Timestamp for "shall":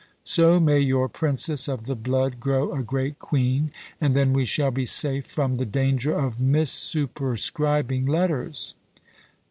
4.45-4.71